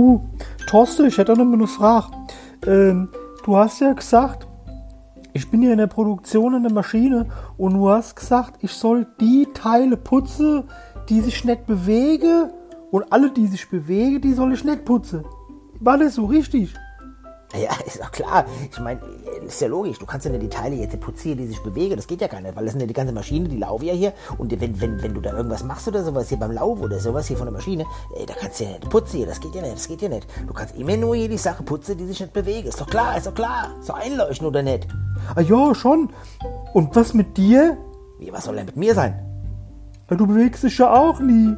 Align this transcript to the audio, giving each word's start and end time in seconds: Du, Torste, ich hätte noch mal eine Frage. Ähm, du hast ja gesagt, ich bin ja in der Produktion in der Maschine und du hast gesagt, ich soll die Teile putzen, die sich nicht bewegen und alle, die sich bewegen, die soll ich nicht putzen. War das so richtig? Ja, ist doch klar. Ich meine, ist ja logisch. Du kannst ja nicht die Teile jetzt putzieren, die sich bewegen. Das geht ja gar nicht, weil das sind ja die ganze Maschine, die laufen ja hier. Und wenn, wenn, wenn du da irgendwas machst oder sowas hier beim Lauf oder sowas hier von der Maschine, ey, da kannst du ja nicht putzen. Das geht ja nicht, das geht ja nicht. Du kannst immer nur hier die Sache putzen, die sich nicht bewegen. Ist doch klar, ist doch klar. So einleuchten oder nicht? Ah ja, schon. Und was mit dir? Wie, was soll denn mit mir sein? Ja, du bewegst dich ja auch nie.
Du, 0.00 0.22
Torste, 0.66 1.06
ich 1.06 1.18
hätte 1.18 1.36
noch 1.36 1.44
mal 1.44 1.52
eine 1.52 1.66
Frage. 1.66 2.06
Ähm, 2.66 3.10
du 3.44 3.54
hast 3.58 3.80
ja 3.80 3.92
gesagt, 3.92 4.46
ich 5.34 5.50
bin 5.50 5.60
ja 5.60 5.72
in 5.72 5.76
der 5.76 5.88
Produktion 5.88 6.54
in 6.54 6.62
der 6.62 6.72
Maschine 6.72 7.26
und 7.58 7.74
du 7.74 7.90
hast 7.90 8.16
gesagt, 8.16 8.64
ich 8.64 8.72
soll 8.72 9.06
die 9.20 9.46
Teile 9.52 9.98
putzen, 9.98 10.64
die 11.10 11.20
sich 11.20 11.44
nicht 11.44 11.66
bewegen 11.66 12.48
und 12.90 13.12
alle, 13.12 13.30
die 13.30 13.46
sich 13.46 13.68
bewegen, 13.68 14.22
die 14.22 14.32
soll 14.32 14.54
ich 14.54 14.64
nicht 14.64 14.86
putzen. 14.86 15.22
War 15.80 15.98
das 15.98 16.14
so 16.14 16.24
richtig? 16.24 16.74
Ja, 17.54 17.70
ist 17.86 18.00
doch 18.00 18.10
klar. 18.10 18.44
Ich 18.70 18.78
meine, 18.80 19.00
ist 19.46 19.60
ja 19.60 19.68
logisch. 19.68 19.98
Du 19.98 20.06
kannst 20.06 20.26
ja 20.26 20.32
nicht 20.32 20.42
die 20.42 20.48
Teile 20.48 20.76
jetzt 20.76 20.98
putzieren, 21.00 21.38
die 21.38 21.46
sich 21.46 21.60
bewegen. 21.62 21.96
Das 21.96 22.06
geht 22.06 22.20
ja 22.20 22.28
gar 22.28 22.40
nicht, 22.40 22.54
weil 22.54 22.64
das 22.64 22.72
sind 22.72 22.80
ja 22.80 22.86
die 22.86 22.94
ganze 22.94 23.12
Maschine, 23.12 23.48
die 23.48 23.56
laufen 23.56 23.84
ja 23.84 23.92
hier. 23.92 24.12
Und 24.38 24.58
wenn, 24.60 24.80
wenn, 24.80 25.02
wenn 25.02 25.14
du 25.14 25.20
da 25.20 25.32
irgendwas 25.32 25.64
machst 25.64 25.88
oder 25.88 26.04
sowas 26.04 26.28
hier 26.28 26.38
beim 26.38 26.52
Lauf 26.52 26.80
oder 26.80 27.00
sowas 27.00 27.26
hier 27.26 27.36
von 27.36 27.46
der 27.46 27.52
Maschine, 27.52 27.84
ey, 28.16 28.26
da 28.26 28.34
kannst 28.34 28.60
du 28.60 28.64
ja 28.64 28.70
nicht 28.70 28.88
putzen. 28.88 29.26
Das 29.26 29.40
geht 29.40 29.54
ja 29.54 29.62
nicht, 29.62 29.74
das 29.74 29.88
geht 29.88 30.02
ja 30.02 30.08
nicht. 30.08 30.26
Du 30.46 30.54
kannst 30.54 30.76
immer 30.76 30.96
nur 30.96 31.16
hier 31.16 31.28
die 31.28 31.38
Sache 31.38 31.62
putzen, 31.62 31.96
die 31.98 32.06
sich 32.06 32.20
nicht 32.20 32.32
bewegen. 32.32 32.68
Ist 32.68 32.80
doch 32.80 32.88
klar, 32.88 33.16
ist 33.16 33.26
doch 33.26 33.34
klar. 33.34 33.70
So 33.80 33.92
einleuchten 33.92 34.46
oder 34.46 34.62
nicht? 34.62 34.86
Ah 35.34 35.40
ja, 35.40 35.74
schon. 35.74 36.10
Und 36.72 36.94
was 36.94 37.14
mit 37.14 37.36
dir? 37.36 37.76
Wie, 38.18 38.32
was 38.32 38.44
soll 38.44 38.56
denn 38.56 38.66
mit 38.66 38.76
mir 38.76 38.94
sein? 38.94 39.26
Ja, 40.08 40.16
du 40.16 40.26
bewegst 40.26 40.62
dich 40.62 40.78
ja 40.78 40.92
auch 40.92 41.20
nie. 41.20 41.56